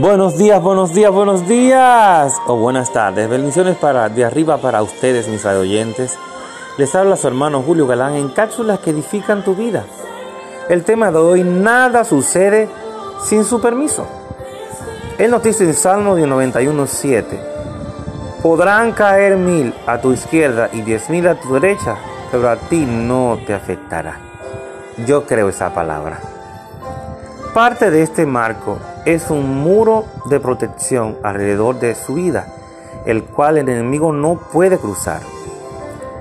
[0.00, 3.28] Buenos días, buenos días, buenos días o buenas tardes.
[3.28, 6.16] Bendiciones para de arriba para ustedes, mis oyentes.
[6.76, 9.86] Les habla su hermano Julio Galán en cápsulas que edifican tu vida.
[10.68, 12.68] El tema de hoy, nada sucede
[13.24, 14.06] sin su permiso.
[15.18, 17.24] Él nos dice en Salmo 91.7,
[18.40, 21.96] podrán caer mil a tu izquierda y diez mil a tu derecha,
[22.30, 24.20] pero a ti no te afectará.
[25.08, 26.20] Yo creo esa palabra.
[27.52, 28.78] Parte de este marco
[29.08, 32.46] es un muro de protección alrededor de su vida,
[33.06, 35.22] el cual el enemigo no puede cruzar.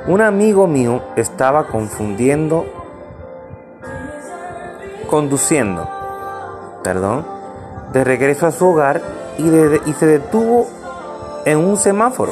[0.07, 2.65] Un amigo mío estaba confundiendo,
[5.09, 5.85] conduciendo,
[6.81, 7.25] perdón,
[7.91, 9.01] de regreso a su hogar
[9.37, 9.49] y,
[9.91, 10.67] se detuvo
[11.43, 12.31] en un semáforo.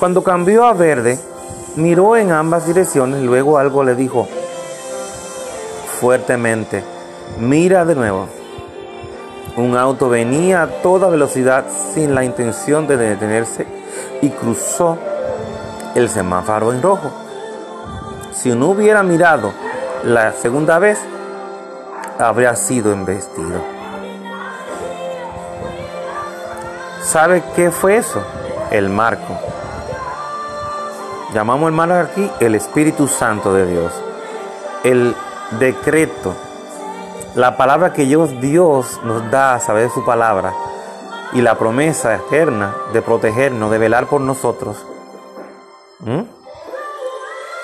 [0.00, 1.20] Cuando cambió a verde,
[1.76, 4.26] miró en ambas direcciones, luego algo le dijo
[6.00, 6.82] fuertemente,
[7.38, 8.37] mira de nuevo.
[9.56, 13.66] Un auto venía a toda velocidad sin la intención de detenerse
[14.22, 14.98] y cruzó
[15.94, 17.10] el semáforo en rojo.
[18.32, 19.52] Si no hubiera mirado
[20.04, 20.98] la segunda vez,
[22.18, 23.60] habría sido embestido.
[27.02, 28.22] ¿Sabe qué fue eso?
[28.70, 29.38] El marco.
[31.32, 33.92] Llamamos el marco aquí el Espíritu Santo de Dios.
[34.84, 35.14] El
[35.58, 36.34] decreto
[37.38, 40.52] la palabra que Dios, Dios nos da a saber su palabra
[41.32, 44.84] y la promesa eterna de protegernos, de velar por nosotros.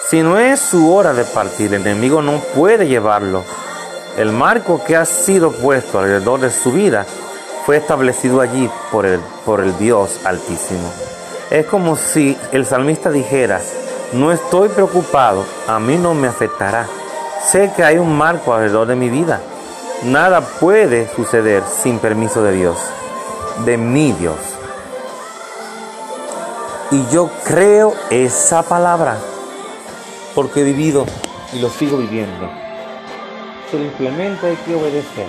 [0.09, 3.43] Si no es su hora de partir, el enemigo no puede llevarlo.
[4.17, 7.05] El marco que ha sido puesto alrededor de su vida
[7.67, 10.89] fue establecido allí por el, por el Dios Altísimo.
[11.51, 13.61] Es como si el salmista dijera,
[14.13, 16.87] no estoy preocupado, a mí no me afectará.
[17.45, 19.41] Sé que hay un marco alrededor de mi vida
[20.05, 22.77] Nada puede suceder sin permiso de Dios,
[23.65, 24.37] de mi Dios.
[26.91, 29.17] Y yo creo esa palabra
[30.35, 31.07] porque he vivido
[31.55, 32.51] y lo sigo viviendo.
[33.71, 35.27] Simplemente hay que obedecer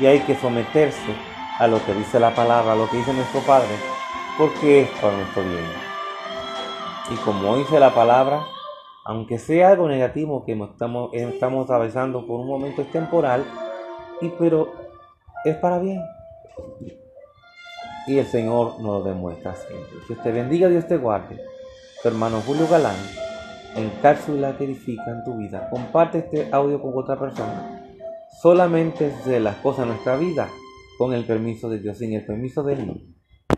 [0.00, 1.14] y hay que someterse
[1.58, 3.76] a lo que dice la palabra, a lo que dice nuestro Padre,
[4.38, 5.66] porque es para nuestro bien.
[7.10, 8.46] Y como dice la palabra,
[9.04, 13.44] aunque sea algo negativo que estamos, estamos atravesando por un momento temporal,
[14.22, 14.72] y pero
[15.44, 16.00] es para bien.
[18.06, 19.98] Y el Señor nos lo demuestra siempre.
[20.08, 21.40] Que te bendiga, Dios te guarde.
[22.02, 22.96] Tu hermano Julio Galán,
[23.76, 25.68] en cápsula que edifica en tu vida.
[25.70, 27.84] Comparte este audio con otra persona.
[28.40, 30.48] Solamente de las cosas de nuestra vida
[30.98, 33.11] con el permiso de Dios, sin el permiso de Él.